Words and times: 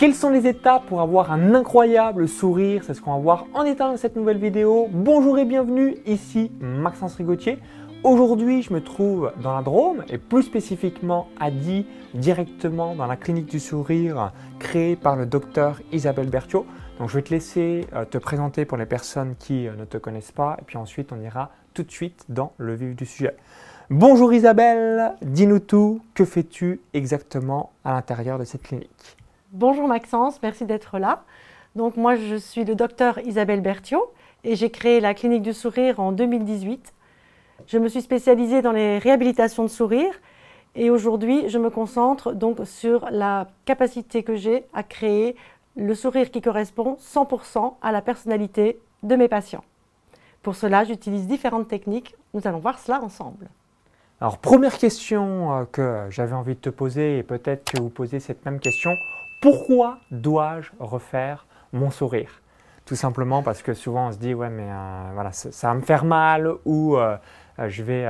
Quelles 0.00 0.14
sont 0.14 0.30
les 0.30 0.46
étapes 0.46 0.86
pour 0.86 1.02
avoir 1.02 1.30
un 1.30 1.54
incroyable 1.54 2.26
sourire? 2.26 2.84
C'est 2.86 2.94
ce 2.94 3.02
qu'on 3.02 3.12
va 3.12 3.18
voir 3.18 3.46
en 3.52 3.64
détail 3.64 3.90
dans 3.90 3.96
cette 3.98 4.16
nouvelle 4.16 4.38
vidéo. 4.38 4.88
Bonjour 4.90 5.38
et 5.38 5.44
bienvenue, 5.44 5.98
ici 6.06 6.50
Maxence 6.58 7.16
Rigotier. 7.16 7.58
Aujourd'hui, 8.02 8.62
je 8.62 8.72
me 8.72 8.82
trouve 8.82 9.30
dans 9.42 9.54
la 9.54 9.60
Drôme 9.60 10.02
et 10.08 10.16
plus 10.16 10.44
spécifiquement 10.44 11.28
à 11.38 11.50
Die, 11.50 11.84
directement 12.14 12.94
dans 12.94 13.04
la 13.04 13.16
clinique 13.16 13.50
du 13.50 13.60
sourire 13.60 14.32
créée 14.58 14.96
par 14.96 15.16
le 15.16 15.26
docteur 15.26 15.82
Isabelle 15.92 16.30
Berthiaud. 16.30 16.64
Donc 16.98 17.10
je 17.10 17.16
vais 17.16 17.22
te 17.22 17.34
laisser 17.34 17.86
euh, 17.92 18.06
te 18.06 18.16
présenter 18.16 18.64
pour 18.64 18.78
les 18.78 18.86
personnes 18.86 19.34
qui 19.38 19.68
euh, 19.68 19.76
ne 19.76 19.84
te 19.84 19.98
connaissent 19.98 20.32
pas 20.32 20.56
et 20.62 20.64
puis 20.64 20.78
ensuite 20.78 21.12
on 21.12 21.20
ira 21.20 21.50
tout 21.74 21.82
de 21.82 21.90
suite 21.90 22.24
dans 22.30 22.54
le 22.56 22.72
vif 22.74 22.96
du 22.96 23.04
sujet. 23.04 23.36
Bonjour 23.90 24.32
Isabelle, 24.32 25.12
dis-nous 25.20 25.58
tout, 25.58 26.00
que 26.14 26.24
fais-tu 26.24 26.80
exactement 26.94 27.72
à 27.84 27.92
l'intérieur 27.92 28.38
de 28.38 28.44
cette 28.44 28.62
clinique? 28.62 29.18
Bonjour 29.52 29.88
Maxence, 29.88 30.40
merci 30.44 30.64
d'être 30.64 31.00
là. 31.00 31.24
Donc 31.74 31.96
moi 31.96 32.14
je 32.14 32.36
suis 32.36 32.64
le 32.64 32.76
docteur 32.76 33.18
Isabelle 33.18 33.60
Berthiaud 33.60 34.12
et 34.44 34.54
j'ai 34.54 34.70
créé 34.70 35.00
la 35.00 35.12
clinique 35.12 35.42
du 35.42 35.52
sourire 35.52 35.98
en 35.98 36.12
2018. 36.12 36.94
Je 37.66 37.78
me 37.78 37.88
suis 37.88 38.00
spécialisée 38.00 38.62
dans 38.62 38.70
les 38.70 38.98
réhabilitations 38.98 39.64
de 39.64 39.68
sourire 39.68 40.12
et 40.76 40.88
aujourd'hui 40.88 41.48
je 41.48 41.58
me 41.58 41.68
concentre 41.68 42.32
donc 42.32 42.58
sur 42.64 43.10
la 43.10 43.48
capacité 43.64 44.22
que 44.22 44.36
j'ai 44.36 44.66
à 44.72 44.84
créer 44.84 45.34
le 45.74 45.96
sourire 45.96 46.30
qui 46.30 46.42
correspond 46.42 46.96
100% 47.00 47.74
à 47.82 47.90
la 47.90 48.02
personnalité 48.02 48.78
de 49.02 49.16
mes 49.16 49.26
patients. 49.26 49.64
Pour 50.42 50.54
cela, 50.54 50.84
j'utilise 50.84 51.26
différentes 51.26 51.66
techniques. 51.66 52.14
Nous 52.34 52.46
allons 52.46 52.60
voir 52.60 52.78
cela 52.78 53.02
ensemble. 53.02 53.48
Alors, 54.20 54.38
première 54.38 54.78
question 54.78 55.52
euh, 55.52 55.64
que 55.70 56.06
j'avais 56.10 56.34
envie 56.34 56.54
de 56.54 56.60
te 56.60 56.70
poser, 56.70 57.18
et 57.18 57.22
peut-être 57.22 57.72
que 57.72 57.80
vous 57.80 57.88
posez 57.88 58.20
cette 58.20 58.44
même 58.44 58.60
question, 58.60 58.90
pourquoi 59.40 59.98
dois-je 60.10 60.70
refaire 60.78 61.46
mon 61.72 61.90
sourire? 61.90 62.42
Tout 62.84 62.96
simplement 62.96 63.42
parce 63.42 63.62
que 63.62 63.74
souvent 63.74 64.08
on 64.08 64.12
se 64.12 64.18
dit, 64.18 64.34
ouais, 64.34 64.50
mais 64.50 64.68
euh, 64.68 65.10
voilà, 65.14 65.32
ça, 65.32 65.68
va 65.68 65.74
me 65.74 65.80
faire 65.80 66.04
mal 66.04 66.50
ou 66.64 66.96
euh, 66.96 67.16
je 67.68 67.82
vais 67.82 68.06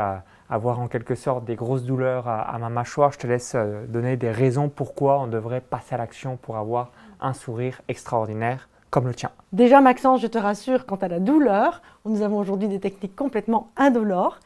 avoir 0.48 0.80
en 0.80 0.88
quelque 0.88 1.14
sorte 1.14 1.44
des 1.44 1.54
grosses 1.54 1.84
douleurs 1.84 2.28
à, 2.28 2.56
ma 2.58 2.68
mâchoire. 2.68 3.12
Je 3.12 3.18
te 3.18 3.26
laisse 3.26 3.56
donner 3.88 4.16
des 4.16 4.30
raisons 4.30 4.68
pourquoi 4.68 5.20
on 5.20 5.26
devrait 5.26 5.60
passer 5.60 5.94
à 5.94 5.98
l'action 5.98 6.36
pour 6.36 6.56
avoir 6.56 6.92
un 7.20 7.34
sourire 7.34 7.82
extraordinaire 7.88 8.68
comme 8.90 9.06
le 9.06 9.14
tien. 9.14 9.30
Déjà, 9.52 9.80
Maxence, 9.80 10.20
je 10.20 10.26
te 10.26 10.38
rassure, 10.38 10.86
quant 10.86 10.96
à 10.96 11.08
la 11.08 11.20
douleur, 11.20 11.82
nous 12.04 12.22
avons 12.22 12.38
aujourd'hui 12.38 12.68
des 12.68 12.80
techniques 12.80 13.14
complètement 13.14 13.70
indolores 13.76 14.40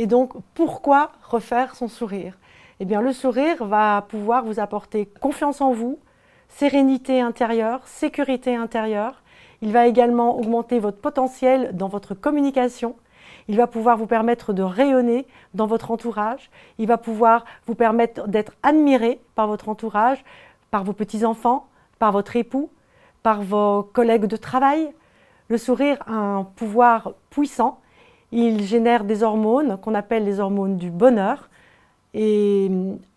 et 0.00 0.06
donc, 0.06 0.32
pourquoi 0.54 1.12
refaire 1.22 1.76
son 1.76 1.86
sourire? 1.86 2.38
Eh 2.80 2.86
bien, 2.86 3.02
le 3.02 3.12
sourire 3.12 3.62
va 3.66 4.06
pouvoir 4.08 4.42
vous 4.46 4.58
apporter 4.58 5.04
confiance 5.20 5.60
en 5.60 5.74
vous, 5.74 5.98
sérénité 6.50 7.20
intérieure, 7.20 7.80
sécurité 7.86 8.54
intérieure. 8.54 9.22
Il 9.62 9.72
va 9.72 9.86
également 9.86 10.36
augmenter 10.38 10.78
votre 10.78 10.98
potentiel 10.98 11.70
dans 11.74 11.88
votre 11.88 12.14
communication. 12.14 12.94
Il 13.48 13.56
va 13.56 13.66
pouvoir 13.66 13.96
vous 13.96 14.06
permettre 14.06 14.52
de 14.52 14.62
rayonner 14.62 15.26
dans 15.54 15.66
votre 15.66 15.90
entourage. 15.90 16.50
Il 16.78 16.86
va 16.86 16.98
pouvoir 16.98 17.44
vous 17.66 17.74
permettre 17.74 18.28
d'être 18.28 18.52
admiré 18.62 19.20
par 19.34 19.46
votre 19.46 19.68
entourage, 19.68 20.24
par 20.70 20.84
vos 20.84 20.92
petits-enfants, 20.92 21.66
par 21.98 22.12
votre 22.12 22.36
époux, 22.36 22.70
par 23.22 23.42
vos 23.42 23.82
collègues 23.82 24.26
de 24.26 24.36
travail. 24.36 24.92
Le 25.48 25.58
sourire 25.58 25.98
a 26.06 26.12
un 26.12 26.44
pouvoir 26.44 27.12
puissant 27.30 27.80
il 28.32 28.62
génère 28.62 29.04
des 29.04 29.22
hormones 29.22 29.76
qu'on 29.78 29.94
appelle 29.94 30.24
les 30.24 30.40
hormones 30.40 30.76
du 30.76 30.90
bonheur 30.90 31.48
et 32.14 32.70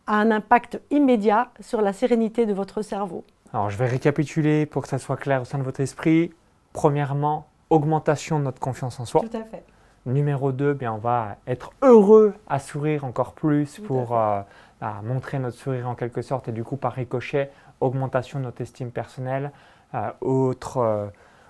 a 0.07 0.15
un 0.15 0.31
impact 0.31 0.81
immédiat 0.91 1.49
sur 1.59 1.81
la 1.81 1.93
sérénité 1.93 2.45
de 2.45 2.53
votre 2.53 2.81
cerveau. 2.81 3.23
Alors 3.53 3.69
je 3.69 3.77
vais 3.77 3.87
récapituler 3.87 4.65
pour 4.65 4.81
que 4.81 4.87
ça 4.87 4.97
soit 4.97 5.17
clair 5.17 5.41
au 5.41 5.45
sein 5.45 5.57
de 5.57 5.63
votre 5.63 5.79
esprit. 5.79 6.31
Premièrement, 6.73 7.47
augmentation 7.69 8.39
de 8.39 8.45
notre 8.45 8.59
confiance 8.59 8.99
en 8.99 9.05
soi. 9.05 9.21
Tout 9.21 9.37
à 9.37 9.43
fait. 9.43 9.63
Numéro 10.05 10.51
2, 10.51 10.73
bien, 10.73 10.93
on 10.93 10.97
va 10.97 11.37
être 11.47 11.71
heureux 11.81 12.33
à 12.47 12.59
sourire 12.59 13.05
encore 13.05 13.33
plus 13.33 13.79
pour 13.79 14.17
euh, 14.17 14.41
bah, 14.81 14.95
montrer 15.03 15.39
notre 15.39 15.57
sourire 15.57 15.88
en 15.88 15.95
quelque 15.95 16.22
sorte 16.22 16.49
et 16.49 16.51
du 16.51 16.63
coup 16.63 16.75
par 16.75 16.94
ricochet, 16.94 17.51
augmentation 17.79 18.39
de 18.39 18.45
notre 18.45 18.61
estime 18.61 18.91
personnelle. 18.91 19.51
Euh, 19.94 20.09
autre 20.19 20.78
euh, 20.78 21.07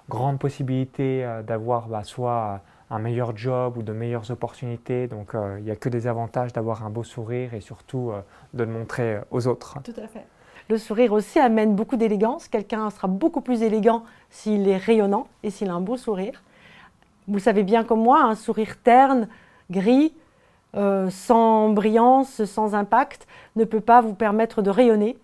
grande 0.10 0.38
possibilité 0.38 1.28
d'avoir 1.48 1.88
bah, 1.88 2.04
soit 2.04 2.60
un 2.90 3.00
meilleur 3.00 3.36
job 3.36 3.78
ou 3.78 3.84
de 3.84 3.94
meilleures 3.94 4.30
opportunités. 4.32 5.08
Donc 5.08 5.36
euh, 5.36 5.58
il 5.60 5.66
n'y 5.66 5.72
a 5.72 5.76
que 5.76 5.90
des 5.90 6.08
avantages 6.08 6.54
d'avoir 6.54 6.86
un 6.86 6.90
beau 6.90 7.04
sourire 7.04 7.54
et 7.54 7.62
surtout 7.62 8.12
euh, 8.12 8.22
de 8.54 8.64
le 8.64 8.72
montrer 8.72 9.16
euh, 9.16 9.22
aux 9.32 9.48
autres. 9.48 9.78
Tout 9.84 9.94
à 9.98 10.08
fait. 10.08 10.26
Le 10.70 10.78
sourire 10.78 11.12
aussi 11.12 11.40
amène 11.40 11.76
beaucoup 11.76 11.98
d'élégance. 11.98 12.48
Quelqu'un 12.48 12.90
sera 12.90 13.08
beaucoup 13.08 13.42
plus 13.42 13.64
élégant 13.64 14.04
s'il 14.30 14.68
est 14.68 14.78
rayonnant 14.78 15.28
et 15.44 15.50
s'il 15.50 15.70
a 15.70 15.74
un 15.74 15.82
beau 15.82 15.98
sourire. 15.98 16.42
Vous 17.28 17.40
savez 17.40 17.64
bien 17.64 17.84
comme 17.84 18.02
moi, 18.02 18.24
un 18.24 18.36
sourire 18.36 18.78
terne, 18.82 19.28
gris, 19.70 20.14
sans 20.74 21.70
brillance, 21.70 22.46
sans 22.46 22.76
impact, 22.76 23.28
ne 23.56 23.64
peut 23.64 23.82
pas 23.82 24.02
vous 24.02 24.14
permettre 24.14 24.62
de 24.62 24.70
rayonner, 24.70 25.18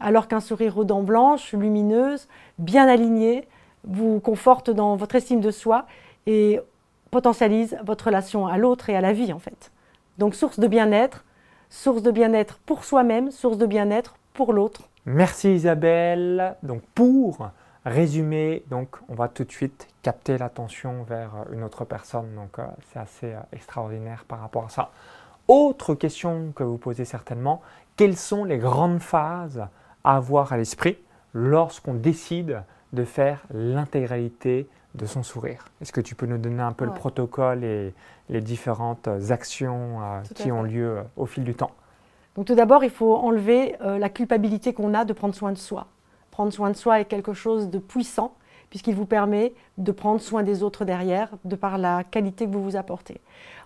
alors 0.00 0.28
qu'un 0.28 0.40
sourire 0.40 0.78
aux 0.78 0.84
dents 0.84 1.02
blanches, 1.02 1.52
lumineuse, 1.52 2.28
bien 2.58 2.88
aligné, 2.88 3.46
vous 3.84 4.20
conforte 4.20 4.70
dans 4.70 4.96
votre 4.96 5.16
estime 5.16 5.40
de 5.40 5.50
soi 5.50 5.86
et 6.26 6.60
potentialise 7.14 7.78
votre 7.84 8.06
relation 8.06 8.48
à 8.48 8.58
l'autre 8.58 8.90
et 8.90 8.96
à 8.96 9.00
la 9.00 9.12
vie 9.12 9.32
en 9.32 9.38
fait. 9.38 9.70
Donc 10.18 10.34
source 10.34 10.58
de 10.58 10.66
bien-être, 10.66 11.24
source 11.70 12.02
de 12.02 12.10
bien-être 12.10 12.58
pour 12.66 12.82
soi-même, 12.82 13.30
source 13.30 13.56
de 13.56 13.66
bien-être 13.66 14.16
pour 14.32 14.52
l'autre. 14.52 14.88
Merci 15.06 15.54
Isabelle. 15.54 16.56
Donc 16.64 16.82
pour 16.92 17.50
résumer, 17.84 18.64
donc 18.68 18.96
on 19.08 19.14
va 19.14 19.28
tout 19.28 19.44
de 19.44 19.52
suite 19.52 19.86
capter 20.02 20.38
l'attention 20.38 21.04
vers 21.04 21.30
une 21.52 21.62
autre 21.62 21.84
personne. 21.84 22.34
Donc 22.34 22.58
euh, 22.58 22.66
c'est 22.88 22.98
assez 22.98 23.32
euh, 23.32 23.40
extraordinaire 23.52 24.24
par 24.26 24.40
rapport 24.40 24.64
à 24.64 24.68
ça. 24.68 24.90
Autre 25.46 25.94
question 25.94 26.50
que 26.56 26.64
vous 26.64 26.78
posez 26.78 27.04
certainement, 27.04 27.62
quelles 27.96 28.16
sont 28.16 28.44
les 28.44 28.58
grandes 28.58 28.98
phases 28.98 29.64
à 30.02 30.16
avoir 30.16 30.52
à 30.52 30.56
l'esprit 30.56 30.98
lorsqu'on 31.32 31.94
décide 31.94 32.64
de 32.92 33.04
faire 33.04 33.44
l'intégralité 33.52 34.68
de 34.94 35.06
son 35.06 35.22
sourire. 35.22 35.64
Est-ce 35.80 35.92
que 35.92 36.00
tu 36.00 36.14
peux 36.14 36.26
nous 36.26 36.38
donner 36.38 36.62
un 36.62 36.72
peu 36.72 36.84
le 36.84 36.92
protocole 36.92 37.64
et 37.64 37.92
les 38.28 38.40
différentes 38.40 39.08
actions 39.30 40.00
euh, 40.02 40.20
qui 40.34 40.52
ont 40.52 40.62
lieu 40.62 40.98
euh, 40.98 41.02
au 41.16 41.26
fil 41.26 41.44
du 41.44 41.54
temps? 41.54 41.72
Donc 42.36 42.46
tout 42.46 42.54
d'abord, 42.54 42.84
il 42.84 42.90
faut 42.90 43.16
enlever 43.16 43.76
euh, 43.82 43.98
la 43.98 44.08
culpabilité 44.08 44.72
qu'on 44.72 44.94
a 44.94 45.04
de 45.04 45.12
prendre 45.12 45.34
soin 45.34 45.52
de 45.52 45.58
soi. 45.58 45.86
Prendre 46.30 46.52
soin 46.52 46.70
de 46.70 46.76
soi 46.76 47.00
est 47.00 47.04
quelque 47.04 47.32
chose 47.32 47.70
de 47.70 47.78
puissant 47.78 48.34
puisqu'il 48.74 48.96
vous 48.96 49.06
permet 49.06 49.52
de 49.78 49.92
prendre 49.92 50.20
soin 50.20 50.42
des 50.42 50.64
autres 50.64 50.84
derrière, 50.84 51.30
de 51.44 51.54
par 51.54 51.78
la 51.78 52.02
qualité 52.02 52.44
que 52.44 52.50
vous 52.50 52.64
vous 52.64 52.74
apportez. 52.74 53.20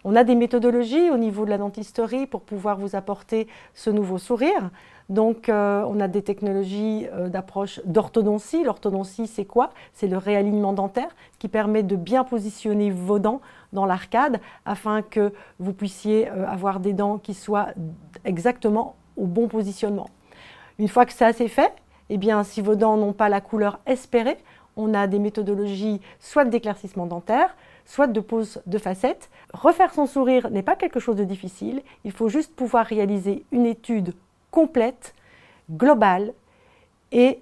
On 0.04 0.14
a 0.14 0.22
des 0.22 0.34
méthodologies 0.34 1.08
au 1.08 1.16
niveau 1.16 1.46
de 1.46 1.50
la 1.50 1.56
dentisterie 1.56 2.26
pour 2.26 2.42
pouvoir 2.42 2.76
vous 2.76 2.94
apporter 2.94 3.48
ce 3.72 3.88
nouveau 3.88 4.19
sourire. 4.19 4.69
Donc, 5.08 5.48
euh, 5.48 5.82
on 5.88 5.98
a 6.00 6.08
des 6.08 6.20
technologies 6.20 7.06
euh, 7.14 7.30
d'approche 7.30 7.80
d'orthodontie. 7.86 8.62
L'orthodontie, 8.62 9.26
c'est 9.26 9.46
quoi? 9.46 9.70
C'est 9.94 10.08
le 10.08 10.19
réalignement 10.19 10.74
dentaire 10.74 11.16
qui 11.38 11.48
permet 11.48 11.82
de 11.82 11.96
bien 11.96 12.22
positionner 12.22 12.90
vos 12.90 13.19
dents 13.19 13.40
dans 13.72 13.86
l'arcade 13.86 14.42
afin 14.66 15.00
que 15.00 15.32
vous 15.58 15.72
puissiez 15.72 16.28
euh, 16.28 16.46
avoir 16.46 16.80
des 16.80 16.92
dents 16.92 17.16
qui 17.16 17.32
soient 17.32 17.69
exactement 18.26 18.96
au 19.16 19.25
bon 19.25 19.48
positionnement. 19.48 20.10
Une 20.78 20.88
fois 20.88 21.06
que 21.06 21.14
ça 21.14 21.32
c'est 21.32 21.48
fait, 21.48 21.72
eh 22.10 22.16
bien, 22.16 22.42
si 22.42 22.60
vos 22.62 22.75
dents 22.75 22.96
n'ont 22.96 23.12
pas 23.12 23.28
la 23.28 23.40
couleur 23.40 23.80
espérée, 23.86 24.38
on 24.78 24.94
a 24.94 25.06
des 25.06 25.19
méthodologies 25.19 26.00
soit 26.21 26.47
d'éclaircissement 26.47 27.05
dentaire, 27.05 27.55
soit 27.84 28.06
de 28.06 28.21
pose 28.21 28.62
de 28.66 28.78
facettes. 28.78 29.28
Refaire 29.53 29.93
son 29.93 30.06
sourire 30.06 30.49
n'est 30.50 30.62
pas 30.62 30.77
quelque 30.77 31.00
chose 31.00 31.16
de 31.16 31.25
difficile, 31.25 31.83
il 32.05 32.12
faut 32.12 32.28
juste 32.28 32.55
pouvoir 32.55 32.87
réaliser 32.87 33.44
une 33.53 33.67
étude 33.67 34.15
complète, 34.50 35.15
globale, 35.71 36.33
et 37.12 37.41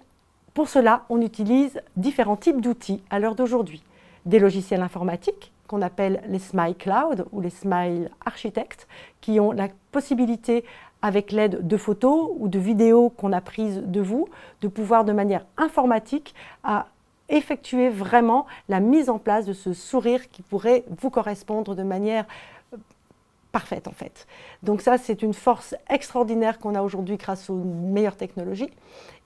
pour 0.55 0.69
cela, 0.69 1.05
on 1.11 1.21
utilise 1.21 1.81
différents 1.97 2.37
types 2.37 2.61
d'outils 2.61 3.03
à 3.11 3.19
l'heure 3.19 3.35
d'aujourd'hui. 3.35 3.83
Des 4.25 4.39
logiciels 4.39 4.81
informatiques 4.81 5.53
qu'on 5.69 5.83
appelle 5.83 6.23
les 6.29 6.39
Smile 6.39 6.77
Cloud 6.77 7.27
ou 7.33 7.41
les 7.41 7.51
Smile 7.51 8.11
Architect, 8.25 8.89
qui 9.21 9.39
ont 9.39 9.53
la 9.53 9.69
possibilité, 9.93 10.65
avec 11.03 11.31
l'aide 11.31 11.67
de 11.67 11.77
photos 11.77 12.31
ou 12.39 12.49
de 12.49 12.59
vidéos 12.59 13.11
qu'on 13.11 13.33
a 13.33 13.41
prises 13.41 13.83
de 13.85 14.01
vous, 14.01 14.29
de 14.63 14.69
pouvoir 14.69 15.05
de 15.05 15.13
manière 15.13 15.45
informatique 15.59 16.35
à 16.65 16.87
effectuer 17.29 17.89
vraiment 17.89 18.47
la 18.69 18.81
mise 18.81 19.11
en 19.11 19.19
place 19.19 19.47
de 19.47 19.53
ce 19.53 19.73
sourire 19.73 20.29
qui 20.31 20.43
pourrait 20.43 20.85
vous 21.01 21.11
correspondre 21.11 21.75
de 21.75 21.83
manière 21.83 22.25
euh, 22.73 22.77
parfaite 23.53 23.89
en 23.89 23.93
fait. 23.93 24.27
Donc 24.63 24.81
ça, 24.81 24.99
c'est 24.99 25.23
une 25.23 25.35
force 25.35 25.75
extraordinaire 25.89 26.59
qu'on 26.59 26.75
a 26.75 26.83
aujourd'hui 26.83 27.17
grâce 27.17 27.51
aux 27.51 27.57
meilleures 27.57 28.17
technologies. 28.17 28.71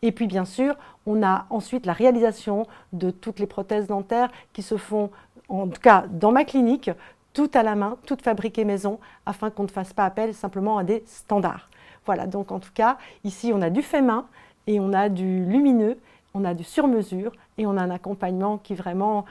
Et 0.02 0.12
puis 0.12 0.26
bien 0.26 0.44
sûr, 0.44 0.76
on 1.06 1.22
a 1.22 1.46
ensuite 1.50 1.86
la 1.86 1.92
réalisation 1.92 2.66
de 2.92 3.10
toutes 3.10 3.38
les 3.38 3.46
prothèses 3.46 3.86
dentaires 3.86 4.30
qui 4.52 4.62
se 4.62 4.76
font, 4.76 5.10
en 5.48 5.68
tout 5.68 5.80
cas 5.80 6.04
dans 6.10 6.32
ma 6.32 6.44
clinique, 6.44 6.90
tout 7.32 7.50
à 7.54 7.62
la 7.62 7.74
main, 7.74 7.96
toutes 8.06 8.22
fabriquées 8.22 8.64
maison, 8.64 8.98
afin 9.26 9.50
qu'on 9.50 9.62
ne 9.64 9.68
fasse 9.68 9.92
pas 9.92 10.04
appel 10.04 10.34
simplement 10.34 10.78
à 10.78 10.84
des 10.84 11.04
standards. 11.06 11.68
Voilà, 12.06 12.26
donc 12.26 12.50
en 12.50 12.58
tout 12.58 12.72
cas, 12.74 12.96
ici 13.24 13.52
on 13.54 13.62
a 13.62 13.70
du 13.70 13.82
fait 13.82 14.02
main 14.02 14.26
et 14.66 14.80
on 14.80 14.92
a 14.92 15.08
du 15.08 15.44
lumineux 15.44 15.98
on 16.34 16.44
a 16.44 16.54
du 16.54 16.64
sur-mesure 16.64 17.32
et 17.58 17.66
on 17.66 17.76
a 17.76 17.82
un 17.82 17.90
accompagnement 17.90 18.58
qui 18.58 18.74
vraiment 18.74 19.24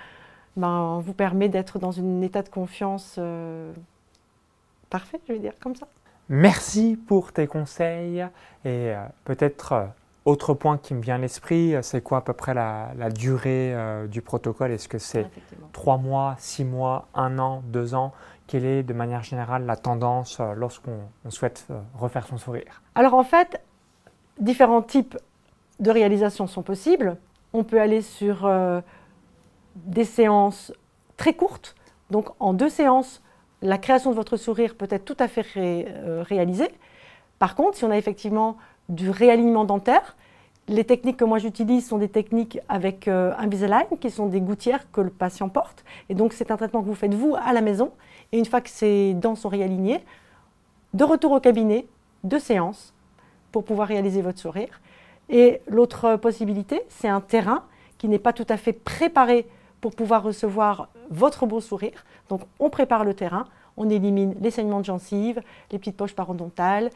ben, 0.56 1.00
vous 1.00 1.14
permet 1.14 1.50
d'être 1.50 1.80
dans 1.80 2.00
un 2.00 2.22
état 2.22 2.42
de 2.42 2.50
confiance 2.50 3.16
euh, 3.18 3.72
parfait, 4.90 5.20
je 5.28 5.34
vais 5.34 5.40
dire 5.40 5.54
comme 5.62 5.76
ça. 5.76 5.88
Merci 6.28 7.00
pour 7.08 7.32
tes 7.32 7.48
conseils. 7.48 8.22
Et 8.66 8.94
euh, 8.94 9.04
peut-être 9.24 9.72
euh, 9.74 9.86
autre 10.26 10.54
point 10.54 10.78
qui 10.78 10.94
me 10.94 11.02
vient 11.02 11.16
à 11.16 11.18
l'esprit, 11.18 11.76
c'est 11.82 12.02
quoi 12.02 12.20
à 12.20 12.22
peu 12.22 12.34
près 12.34 12.54
la, 12.54 13.10
durée 13.10 13.74
du 14.10 14.22
protocole? 14.22 14.72
Est-ce 14.72 14.88
que 14.88 15.00
c'est 15.00 15.26
trois 15.72 15.98
mois, 15.98 16.36
six 16.38 16.66
mois, 16.66 17.08
un 17.16 17.40
an, 17.40 17.64
deux 17.66 17.96
ans? 17.96 18.14
Quelle 18.46 18.66
est 18.66 18.84
de 18.84 18.94
manière 18.94 19.24
générale 19.24 19.66
la 19.66 19.76
tendance 19.76 20.40
lorsqu'on 20.56 21.00
souhaite 21.30 21.66
refaire 21.98 22.28
son 22.28 22.38
sourire? 22.38 22.84
Alors 22.94 23.16
en 23.16 23.24
fait, 23.24 23.60
différents 24.40 24.84
types 24.84 25.18
de 25.80 25.92
réalisations 25.92 26.48
sont 26.48 26.62
possibles. 26.62 27.18
On 27.54 27.64
peut 27.64 27.80
aller 27.80 28.02
sur 28.02 28.50
des 29.76 30.04
séances 30.04 30.74
très 31.18 31.34
courtes. 31.34 31.76
Donc 32.10 32.30
en 32.40 32.54
deux 32.54 32.70
séances, 32.70 33.22
la 33.62 33.78
création 33.78 34.12
de 34.12 34.16
votre 34.16 34.38
sourire 34.38 34.76
peut 34.76 34.88
être 34.90 35.06
tout 35.06 35.18
à 35.20 35.28
fait 35.28 35.46
euh, 35.58 36.24
réalisée. 36.26 36.70
Par 37.40 37.56
contre, 37.56 37.78
si 37.78 37.86
on 37.86 37.92
a 37.92 37.98
effectivement 37.98 38.58
du 38.88 39.10
réalignement 39.10 39.66
dentaire, 39.66 40.16
les 40.68 40.84
techniques 40.84 41.18
que 41.18 41.26
moi 41.26 41.40
j'utilise 41.40 41.88
sont 41.88 41.98
des 41.98 42.10
techniques 42.10 42.60
avec 42.70 43.08
euh, 43.08 43.34
Invisalign, 43.38 43.88
qui 44.00 44.10
sont 44.10 44.28
des 44.28 44.42
gouttières 44.42 44.92
que 44.92 45.02
le 45.02 45.10
patient 45.10 45.50
porte. 45.50 45.84
Et 46.10 46.16
donc 46.16 46.34
c'est 46.34 46.52
un 46.52 46.58
traitement 46.58 46.82
que 46.82 46.88
vous 46.88 46.96
faites 46.96 47.14
vous 47.14 47.36
à 47.36 47.54
la 47.54 47.62
maison. 47.62 47.92
Et 48.32 48.40
une 48.40 48.46
fois 48.46 48.62
que 48.62 48.70
ces 48.70 49.14
dents 49.14 49.36
sont 49.36 49.50
réalignées, 49.50 50.04
de 50.94 51.04
retour 51.04 51.32
au 51.32 51.40
cabinet, 51.40 51.88
deux 52.24 52.40
séances 52.40 52.94
pour 53.52 53.64
pouvoir 53.64 53.88
réaliser 53.88 54.22
votre 54.22 54.40
sourire. 54.40 54.80
Et 55.30 55.62
l'autre 55.68 56.16
possibilité, 56.16 56.82
c'est 56.90 57.08
un 57.08 57.22
terrain 57.22 57.64
qui 57.98 58.08
n'est 58.08 58.20
pas 58.20 58.34
tout 58.34 58.48
à 58.50 58.58
fait 58.58 58.74
préparé 58.74 59.48
pour 59.82 59.96
pouvoir 59.96 60.24
recevoir 60.24 60.90
votre 61.10 61.46
beau 61.46 61.62
sourire. 61.62 62.04
Donc 62.30 62.42
on 62.60 62.70
prépare 62.70 63.04
le 63.04 63.14
terrain, 63.14 63.46
on 63.78 63.90
élimine 63.90 64.36
les 64.42 64.52
saignements 64.52 64.80
de 64.80 64.86
gencives, 64.86 65.42
les 65.72 65.80
petites 65.80 65.98
poches 65.98 66.16
parodontales, 66.16 66.90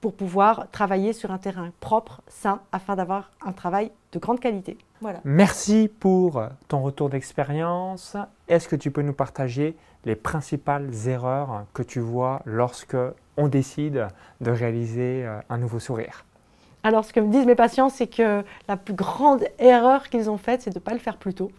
pour 0.00 0.14
pouvoir 0.14 0.70
travailler 0.70 1.12
sur 1.12 1.30
un 1.30 1.38
terrain 1.38 1.70
propre, 1.80 2.20
sain, 2.28 2.60
afin 2.70 2.96
d'avoir 2.96 3.30
un 3.44 3.52
travail 3.52 3.90
de 4.12 4.18
grande 4.18 4.40
qualité. 4.40 4.76
Voilà. 5.00 5.20
Merci 5.24 5.90
pour 6.00 6.42
ton 6.68 6.82
retour 6.82 7.08
d'expérience. 7.08 8.16
Est-ce 8.48 8.68
que 8.68 8.76
tu 8.76 8.90
peux 8.90 9.02
nous 9.02 9.14
partager 9.14 9.76
les 10.04 10.14
principales 10.14 10.90
erreurs 11.06 11.64
que 11.72 11.82
tu 11.82 12.00
vois 12.00 12.42
lorsque 12.44 12.96
on 13.36 13.48
décide 13.48 14.08
de 14.40 14.50
réaliser 14.50 15.24
euh, 15.24 15.40
un 15.48 15.58
nouveau 15.58 15.78
sourire? 15.78 16.24
Alors, 16.86 17.04
ce 17.04 17.12
que 17.12 17.18
me 17.18 17.32
disent 17.32 17.46
mes 17.46 17.56
patients, 17.56 17.88
c'est 17.88 18.06
que 18.06 18.44
la 18.68 18.76
plus 18.76 18.94
grande 18.94 19.42
erreur 19.58 20.08
qu'ils 20.08 20.30
ont 20.30 20.36
faite, 20.36 20.62
c'est 20.62 20.70
de 20.70 20.78
ne 20.78 20.80
pas 20.80 20.92
le 20.92 21.00
faire 21.00 21.16
plus 21.16 21.34
tôt. 21.34 21.50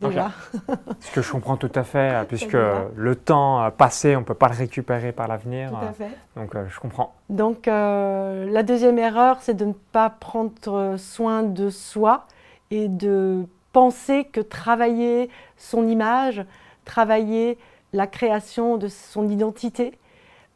Ce 0.00 1.10
que 1.12 1.20
je 1.20 1.32
comprends 1.32 1.56
tout 1.56 1.72
à 1.74 1.82
fait, 1.82 2.14
euh, 2.14 2.22
puisque 2.22 2.56
le 2.94 3.16
temps 3.16 3.60
euh, 3.60 3.70
passé, 3.70 4.14
on 4.14 4.20
ne 4.20 4.24
peut 4.24 4.34
pas 4.34 4.46
le 4.46 4.54
récupérer 4.54 5.10
par 5.10 5.26
l'avenir. 5.26 5.70
Tout 5.70 5.76
à 5.78 5.88
euh, 5.88 5.92
fait. 5.92 6.16
Donc, 6.36 6.54
je 6.68 6.78
comprends. 6.78 7.12
Donc, 7.28 7.66
la 7.66 8.62
deuxième 8.62 9.00
erreur, 9.00 9.38
c'est 9.40 9.54
de 9.54 9.64
ne 9.64 9.72
pas 9.72 10.10
prendre 10.10 10.94
soin 10.96 11.42
de 11.42 11.70
soi 11.70 12.28
et 12.70 12.86
de 12.86 13.46
penser 13.72 14.26
que 14.26 14.40
travailler 14.40 15.28
son 15.56 15.88
image, 15.88 16.44
travailler 16.84 17.58
la 17.92 18.06
création 18.06 18.76
de 18.76 18.86
son 18.86 19.28
identité 19.28 19.98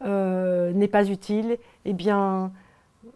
n'est 0.04 0.88
pas 0.88 1.08
utile. 1.08 1.58
Eh 1.84 1.92
bien, 1.92 2.52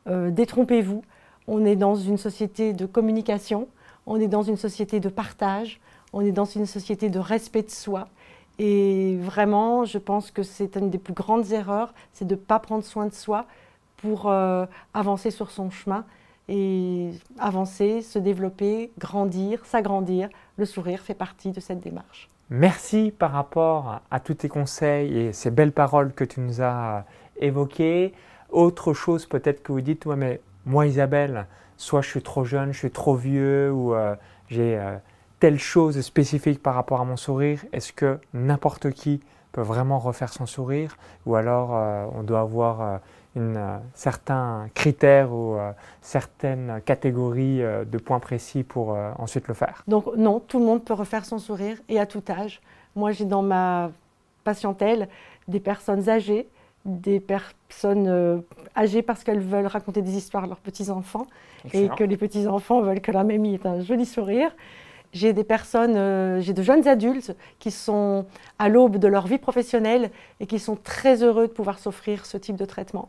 détrompez-vous. 0.06 1.02
On 1.48 1.64
est 1.64 1.76
dans 1.76 1.94
une 1.94 2.18
société 2.18 2.72
de 2.72 2.86
communication, 2.86 3.68
on 4.06 4.20
est 4.20 4.28
dans 4.28 4.42
une 4.42 4.56
société 4.56 5.00
de 5.00 5.08
partage, 5.08 5.80
on 6.12 6.20
est 6.20 6.32
dans 6.32 6.44
une 6.44 6.66
société 6.66 7.10
de 7.10 7.18
respect 7.18 7.62
de 7.62 7.70
soi. 7.70 8.08
Et 8.58 9.16
vraiment, 9.20 9.84
je 9.84 9.98
pense 9.98 10.30
que 10.30 10.42
c'est 10.42 10.76
une 10.76 10.90
des 10.90 10.98
plus 10.98 11.12
grandes 11.12 11.52
erreurs, 11.52 11.92
c'est 12.12 12.26
de 12.26 12.34
ne 12.34 12.40
pas 12.40 12.58
prendre 12.58 12.84
soin 12.84 13.06
de 13.06 13.12
soi 13.12 13.46
pour 13.98 14.28
euh, 14.28 14.66
avancer 14.94 15.30
sur 15.30 15.50
son 15.50 15.70
chemin 15.70 16.04
et 16.48 17.10
avancer, 17.38 18.02
se 18.02 18.18
développer, 18.18 18.92
grandir, 18.98 19.64
s'agrandir. 19.66 20.28
Le 20.56 20.64
sourire 20.64 21.00
fait 21.00 21.14
partie 21.14 21.50
de 21.50 21.60
cette 21.60 21.80
démarche. 21.80 22.30
Merci 22.48 23.12
par 23.16 23.32
rapport 23.32 24.00
à 24.10 24.20
tous 24.20 24.34
tes 24.34 24.48
conseils 24.48 25.18
et 25.18 25.32
ces 25.32 25.50
belles 25.50 25.72
paroles 25.72 26.12
que 26.14 26.24
tu 26.24 26.40
nous 26.40 26.62
as 26.62 27.04
évoquées. 27.40 28.14
Autre 28.50 28.92
chose 28.92 29.26
peut-être 29.26 29.62
que 29.62 29.72
vous 29.72 29.80
dites, 29.80 30.06
ouais, 30.06 30.16
mais 30.16 30.40
moi 30.64 30.86
Isabelle, 30.86 31.46
soit 31.76 32.02
je 32.02 32.08
suis 32.08 32.22
trop 32.22 32.44
jeune, 32.44 32.72
je 32.72 32.78
suis 32.78 32.90
trop 32.90 33.14
vieux 33.14 33.70
ou 33.72 33.94
euh, 33.94 34.14
j'ai... 34.48 34.78
Euh, 34.78 34.96
telle 35.38 35.58
chose 35.58 36.00
spécifique 36.00 36.62
par 36.62 36.74
rapport 36.74 37.02
à 37.02 37.04
mon 37.04 37.18
sourire 37.18 37.60
Est-ce 37.70 37.92
que 37.92 38.18
n'importe 38.32 38.90
qui 38.92 39.20
peut 39.52 39.60
vraiment 39.60 39.98
refaire 39.98 40.32
son 40.32 40.46
sourire? 40.46 40.96
Ou 41.26 41.34
alors 41.34 41.76
euh, 41.76 42.06
on 42.14 42.22
doit 42.22 42.40
avoir 42.40 43.00
une, 43.36 43.62
certains 43.92 44.70
critères 44.72 45.30
ou 45.34 45.58
certaines 46.00 46.80
catégories 46.86 47.58
de 47.58 47.98
points 47.98 48.18
précis 48.18 48.62
pour 48.62 48.96
ensuite 49.18 49.46
le 49.46 49.52
faire? 49.52 49.84
Donc 49.86 50.06
non, 50.16 50.40
tout 50.40 50.58
le 50.58 50.64
monde 50.64 50.82
peut 50.82 50.94
refaire 50.94 51.26
son 51.26 51.38
sourire 51.38 51.76
et 51.90 52.00
à 52.00 52.06
tout 52.06 52.22
âge. 52.30 52.62
Moi 52.94 53.12
j'ai 53.12 53.26
dans 53.26 53.42
ma 53.42 53.90
patientèle 54.42 55.06
des 55.48 55.60
personnes 55.60 56.08
âgées, 56.08 56.48
des 56.86 57.20
personnes 57.20 58.42
âgées 58.76 59.02
parce 59.02 59.24
qu'elles 59.24 59.40
veulent 59.40 59.66
raconter 59.66 60.02
des 60.02 60.16
histoires 60.16 60.44
à 60.44 60.46
leurs 60.46 60.60
petits-enfants 60.60 61.26
et 61.72 61.88
que 61.88 62.04
les 62.04 62.16
petits-enfants 62.16 62.80
veulent 62.80 63.00
que 63.00 63.12
la 63.12 63.24
mamie 63.24 63.54
ait 63.54 63.66
un 63.66 63.80
joli 63.80 64.06
sourire. 64.06 64.54
J'ai 65.12 65.32
des 65.32 65.44
personnes, 65.44 65.96
euh, 65.96 66.40
j'ai 66.40 66.52
de 66.52 66.62
jeunes 66.62 66.86
adultes 66.86 67.34
qui 67.58 67.70
sont 67.70 68.26
à 68.58 68.68
l'aube 68.68 68.98
de 68.98 69.08
leur 69.08 69.26
vie 69.26 69.38
professionnelle 69.38 70.10
et 70.40 70.46
qui 70.46 70.58
sont 70.58 70.76
très 70.76 71.22
heureux 71.22 71.46
de 71.46 71.52
pouvoir 71.52 71.78
s'offrir 71.78 72.26
ce 72.26 72.36
type 72.36 72.56
de 72.56 72.64
traitement. 72.64 73.08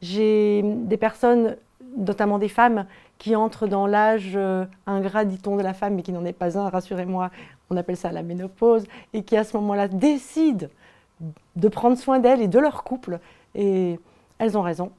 J'ai 0.00 0.62
des 0.64 0.96
personnes, 0.96 1.56
notamment 1.96 2.38
des 2.38 2.48
femmes, 2.48 2.86
qui 3.18 3.36
entrent 3.36 3.66
dans 3.68 3.86
l'âge 3.86 4.32
euh, 4.34 4.64
ingrat, 4.86 5.24
dit-on, 5.24 5.56
de 5.56 5.62
la 5.62 5.74
femme, 5.74 5.94
mais 5.94 6.02
qui 6.02 6.12
n'en 6.12 6.24
est 6.24 6.32
pas 6.32 6.58
un, 6.58 6.68
rassurez-moi, 6.70 7.30
on 7.70 7.76
appelle 7.76 7.96
ça 7.96 8.10
la 8.10 8.22
ménopause, 8.22 8.84
et 9.12 9.22
qui 9.22 9.36
à 9.36 9.44
ce 9.44 9.56
moment-là 9.58 9.88
décident 9.88 10.66
de 11.56 11.68
prendre 11.68 11.96
soin 11.96 12.18
d'elles 12.18 12.42
et 12.42 12.48
de 12.48 12.58
leur 12.58 12.84
couple. 12.84 13.18
Et 13.54 13.98
elles 14.38 14.56
ont 14.56 14.62
raison, 14.62 14.92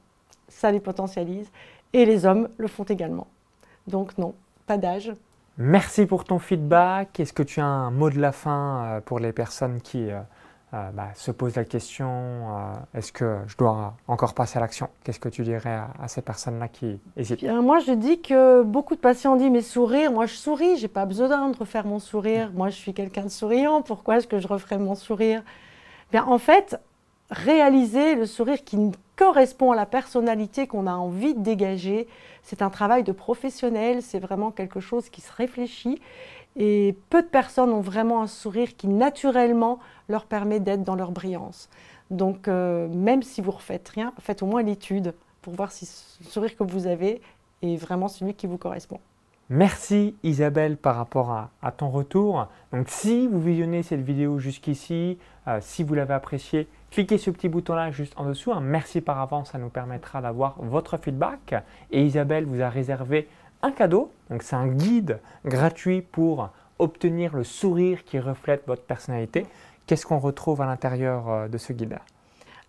ça 0.48 0.70
les 0.70 0.80
potentialise, 0.80 1.50
et 1.92 2.04
les 2.04 2.26
hommes 2.26 2.48
le 2.58 2.68
font 2.68 2.84
également. 2.84 3.26
Donc 3.86 4.18
non, 4.18 4.34
pas 4.66 4.76
d'âge, 4.76 5.12
Merci 5.62 6.06
pour 6.06 6.24
ton 6.24 6.38
feedback. 6.38 7.20
Est-ce 7.20 7.34
que 7.34 7.42
tu 7.42 7.60
as 7.60 7.66
un 7.66 7.90
mot 7.90 8.08
de 8.08 8.18
la 8.18 8.32
fin 8.32 8.84
euh, 8.84 9.00
pour 9.02 9.18
les 9.18 9.30
personnes 9.30 9.82
qui 9.82 10.10
euh, 10.10 10.18
euh, 10.72 10.90
bah, 10.92 11.08
se 11.14 11.30
posent 11.30 11.56
la 11.56 11.66
question 11.66 12.48
est-ce 12.94 13.12
que 13.12 13.36
je 13.46 13.58
dois 13.58 13.92
encore 14.08 14.32
passer 14.32 14.56
à 14.56 14.62
l'action? 14.62 14.88
Qu'est-ce 15.04 15.20
que 15.20 15.28
tu 15.28 15.42
dirais 15.42 15.78
à, 16.00 16.08
ces 16.08 16.22
personnes-là 16.22 16.68
qui 16.68 16.98
hésitent? 17.14 17.42
Moi, 17.42 17.80
je 17.80 17.92
dis 17.92 18.22
que 18.22 18.62
beaucoup 18.62 18.94
de 18.94 19.00
patients 19.00 19.36
disent 19.36 19.50
mais 19.50 19.60
sourire, 19.60 20.12
moi 20.12 20.24
je 20.24 20.34
souris, 20.34 20.78
j'ai 20.78 20.88
pas 20.88 21.04
besoin 21.04 21.50
de 21.50 21.56
refaire 21.58 21.84
mon 21.84 21.98
sourire. 21.98 22.50
Moi, 22.54 22.70
je 22.70 22.76
suis 22.76 22.94
quelqu'un 22.94 23.24
de 23.24 23.28
souriant. 23.28 23.82
Pourquoi 23.82 24.16
est-ce 24.16 24.28
que 24.28 24.38
je 24.38 24.48
referais 24.48 24.78
mon 24.78 24.94
sourire? 24.94 25.42
En 26.14 26.38
fait, 26.38 26.80
réaliser 27.30 28.16
le 28.16 28.26
sourire 28.26 28.64
qui 28.64 28.76
correspond 29.16 29.72
à 29.72 29.76
la 29.76 29.86
personnalité 29.86 30.66
qu'on 30.66 30.86
a 30.86 30.94
envie 30.94 31.34
de 31.34 31.40
dégager. 31.40 32.08
C'est 32.42 32.62
un 32.62 32.70
travail 32.70 33.04
de 33.04 33.12
professionnel, 33.12 34.02
c'est 34.02 34.18
vraiment 34.18 34.50
quelque 34.50 34.80
chose 34.80 35.08
qui 35.08 35.20
se 35.20 35.32
réfléchit. 35.32 36.00
Et 36.56 36.96
peu 37.10 37.22
de 37.22 37.28
personnes 37.28 37.70
ont 37.70 37.80
vraiment 37.80 38.22
un 38.22 38.26
sourire 38.26 38.76
qui 38.76 38.88
naturellement 38.88 39.78
leur 40.08 40.24
permet 40.24 40.58
d'être 40.58 40.82
dans 40.82 40.96
leur 40.96 41.12
brillance. 41.12 41.68
Donc 42.10 42.48
euh, 42.48 42.88
même 42.88 43.22
si 43.22 43.40
vous 43.40 43.50
ne 43.50 43.56
refaites 43.56 43.88
rien, 43.90 44.12
faites 44.18 44.42
au 44.42 44.46
moins 44.46 44.62
l'étude 44.62 45.14
pour 45.42 45.54
voir 45.54 45.70
si 45.70 45.88
le 46.20 46.26
sourire 46.26 46.56
que 46.56 46.64
vous 46.64 46.86
avez 46.86 47.20
est 47.62 47.76
vraiment 47.76 48.08
celui 48.08 48.34
qui 48.34 48.48
vous 48.48 48.58
correspond. 48.58 48.98
Merci 49.52 50.14
Isabelle 50.22 50.76
par 50.76 50.94
rapport 50.94 51.32
à, 51.60 51.72
ton 51.72 51.90
retour. 51.90 52.46
Donc 52.72 52.88
si 52.88 53.26
vous 53.26 53.40
visionnez 53.40 53.82
cette 53.82 54.00
vidéo 54.00 54.38
jusqu'ici, 54.38 55.18
euh, 55.48 55.58
si 55.60 55.82
vous 55.82 55.94
l'avez 55.94 56.14
appréciée, 56.14 56.68
cliquez 56.92 57.18
ce 57.18 57.32
petit 57.32 57.48
bouton 57.48 57.74
là 57.74 57.90
juste 57.90 58.12
en 58.16 58.26
dessous. 58.26 58.52
Un 58.52 58.60
merci 58.60 59.00
par 59.00 59.18
avance, 59.18 59.50
ça 59.50 59.58
nous 59.58 59.68
permettra 59.68 60.22
d'avoir 60.22 60.54
votre 60.62 60.98
feedback. 60.98 61.56
Et 61.90 62.04
Isabelle 62.04 62.44
vous 62.44 62.62
a 62.62 62.68
réservé 62.68 63.28
un 63.62 63.72
cadeau. 63.72 64.12
Donc 64.30 64.44
c'est 64.44 64.54
un 64.54 64.68
guide 64.68 65.18
gratuit 65.44 66.00
pour 66.00 66.50
obtenir 66.78 67.34
le 67.34 67.42
sourire 67.42 68.04
qui 68.04 68.20
reflète 68.20 68.62
votre 68.68 68.84
personnalité. 68.84 69.46
Qu'est-ce 69.86 70.06
qu'on 70.06 70.20
retrouve 70.20 70.60
à 70.60 70.66
l'intérieur 70.66 71.28
euh, 71.28 71.48
de 71.48 71.58
ce 71.58 71.72
guide? 71.72 71.98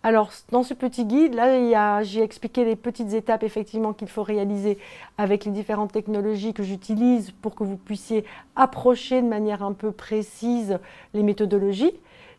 Alors, 0.04 0.32
dans 0.50 0.64
ce 0.64 0.74
petit 0.74 1.04
guide, 1.04 1.34
là, 1.34 2.02
j'ai 2.02 2.22
expliqué 2.22 2.64
les 2.64 2.74
petites 2.74 3.12
étapes 3.12 3.44
effectivement 3.44 3.92
qu'il 3.92 4.08
faut 4.08 4.24
réaliser 4.24 4.78
avec 5.16 5.44
les 5.44 5.52
différentes 5.52 5.92
technologies 5.92 6.52
que 6.54 6.64
j'utilise 6.64 7.30
pour 7.30 7.54
que 7.54 7.62
vous 7.62 7.76
puissiez 7.76 8.24
approcher 8.56 9.22
de 9.22 9.28
manière 9.28 9.62
un 9.62 9.72
peu 9.72 9.92
précise 9.92 10.80
les 11.14 11.22
méthodologies. 11.22 11.92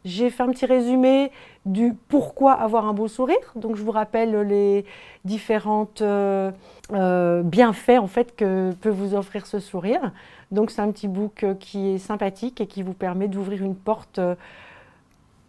J'ai 0.03 0.29
fait 0.29 0.43
un 0.43 0.49
petit 0.49 0.65
résumé 0.65 1.31
du 1.65 1.93
pourquoi 2.09 2.51
avoir 2.51 2.85
un 2.85 2.93
beau 2.93 3.07
sourire. 3.07 3.53
Donc 3.55 3.77
je 3.77 3.83
vous 3.83 3.91
rappelle 3.91 4.41
les 4.41 4.83
différentes 5.23 6.01
euh, 6.01 6.51
euh, 6.91 7.43
bienfaits 7.43 7.97
en 7.97 8.07
fait 8.07 8.35
que 8.35 8.73
peut 8.81 8.89
vous 8.89 9.15
offrir 9.15 9.45
ce 9.45 9.59
sourire. 9.59 10.11
Donc 10.51 10.69
c'est 10.69 10.81
un 10.81 10.91
petit 10.91 11.07
book 11.07 11.45
qui 11.61 11.91
est 11.91 11.97
sympathique 11.97 12.59
et 12.59 12.67
qui 12.67 12.83
vous 12.83 12.93
permet 12.93 13.29
d'ouvrir 13.29 13.63
une 13.63 13.75
porte. 13.75 14.19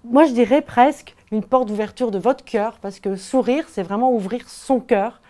Moi 0.04 0.24
je 0.24 0.32
dirais 0.32 0.62
presque 0.62 1.14
une 1.32 1.42
porte 1.42 1.68
d'ouverture 1.68 2.10
de 2.10 2.18
votre 2.18 2.44
cœur 2.44 2.78
parce 2.80 3.00
que 3.00 3.16
sourire 3.16 3.66
c'est 3.68 3.82
vraiment 3.82 4.12
ouvrir 4.12 4.48
son 4.48 4.80
cœur 4.80 5.20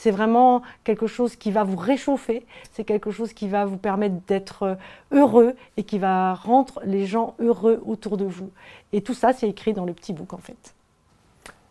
c'est 0.00 0.10
vraiment 0.10 0.62
quelque 0.82 1.06
chose 1.06 1.36
qui 1.36 1.50
va 1.50 1.62
vous 1.62 1.76
réchauffer, 1.76 2.46
c'est 2.72 2.84
quelque 2.84 3.10
chose 3.10 3.34
qui 3.34 3.48
va 3.48 3.66
vous 3.66 3.76
permettre 3.76 4.14
d'être 4.26 4.62
euh, 4.62 4.74
heureux 5.10 5.54
et 5.76 5.82
qui 5.82 5.98
va 5.98 6.32
rendre 6.32 6.80
les 6.84 7.04
gens 7.04 7.34
heureux 7.38 7.82
autour 7.84 8.16
de 8.16 8.24
vous. 8.24 8.50
Et 8.94 9.02
tout 9.02 9.12
ça, 9.12 9.34
c'est 9.34 9.46
écrit 9.46 9.74
dans 9.74 9.84
le 9.84 9.92
petit 9.92 10.14
book 10.14 10.32
en 10.32 10.38
fait. 10.38 10.74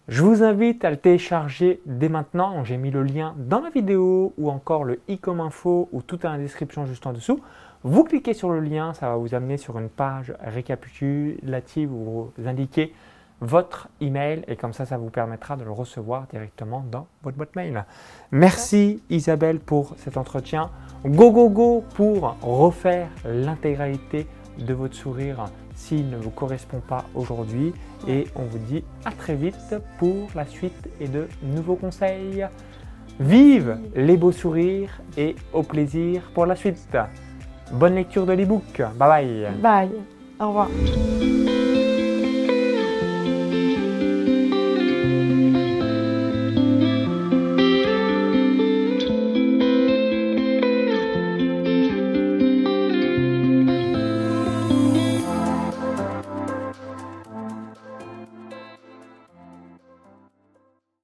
Je 0.10 0.24
vous 0.24 0.42
invite 0.42 0.84
à 0.86 0.90
le 0.90 0.98
télécharger 0.98 1.82
dès 1.86 2.10
maintenant. 2.10 2.64
J'ai 2.64 2.78
mis 2.78 2.90
le 2.90 3.04
lien 3.04 3.36
dans 3.38 3.62
la 3.62 3.70
vidéo 3.70 4.34
ou 4.40 4.50
encore 4.50 4.84
le 4.84 5.02
i 5.08 5.20
comme 5.20 5.40
info 5.40 5.88
ou 5.92 6.02
tout 6.02 6.18
dans 6.18 6.32
la 6.32 6.40
description 6.40 6.88
juste 6.88 7.06
en 7.06 7.14
dessous. 7.14 7.40
Vous 7.84 8.04
cliquez 8.04 8.34
sur 8.34 8.50
le 8.50 8.60
lien, 8.60 8.96
ça 8.96 9.10
va 9.10 9.18
vous 9.18 9.36
amener 9.36 9.58
sur 9.58 9.78
une 9.78 9.88
page 9.88 10.34
récapitulative 10.40 11.94
où 11.94 12.32
vous 12.36 12.48
indiquez 12.48 12.92
votre 13.40 13.88
email 14.02 14.44
et 14.48 14.56
comme 14.56 14.74
ça, 14.74 14.88
ça 14.88 14.98
vous 14.98 15.12
permettra 15.12 15.58
de 15.58 15.64
le 15.64 15.72
recevoir 15.72 16.26
directement 16.26 16.84
dans 16.92 17.06
votre 17.22 17.38
boîte 17.38 17.56
mail. 17.56 17.86
Merci 18.32 19.04
Isabelle 19.12 19.60
pour 19.60 19.94
cet 19.98 20.18
entretien. 20.18 20.72
Go, 21.06 21.32
go, 21.32 21.50
go 21.50 21.84
pour 21.94 22.36
refaire 22.42 23.10
l'intégralité 23.26 24.26
de 24.58 24.74
votre 24.74 24.96
sourire 24.96 25.46
s'il 25.80 26.10
ne 26.10 26.18
vous 26.18 26.30
correspond 26.30 26.82
pas 26.86 27.06
aujourd'hui. 27.16 27.74
Et 28.08 28.28
on 28.36 28.44
vous 28.44 28.60
dit 28.60 28.84
à 29.06 29.12
très 29.12 29.36
vite 29.36 29.76
pour 29.98 30.30
la 30.36 30.46
suite 30.46 30.90
et 31.00 31.08
de 31.08 31.28
nouveaux 31.42 31.76
conseils. 31.76 32.46
Vive 33.20 33.78
les 33.96 34.18
beaux 34.18 34.32
sourires 34.32 35.02
et 35.18 35.36
au 35.54 35.64
plaisir 35.64 36.32
pour 36.34 36.46
la 36.46 36.56
suite. 36.56 36.98
Bonne 37.72 37.96
lecture 37.96 38.26
de 38.26 38.34
l'ebook. 38.34 38.82
Bye 38.96 38.96
bye. 38.98 39.48
Bye. 39.62 39.92
Au 40.40 40.48
revoir. 40.48 41.39